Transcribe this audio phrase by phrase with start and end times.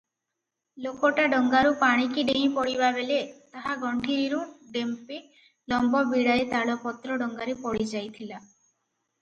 [0.83, 3.19] ଲୋକଟା ଡଙ୍ଗାରୁ ପାଣିକି ଡେଇଁ ପଡ଼ିବାବେଳେ
[3.57, 4.39] ତାହା ଗଣ୍ଠିରିରୁ
[4.79, 5.21] ଡେମ୍ପେ
[5.75, 8.43] ଲମ୍ବ ବିଡ଼ାଏ ତାଳପତ୍ର ଡଙ୍ଗାରେ ପଡ଼ିଯାଇଥିଲା।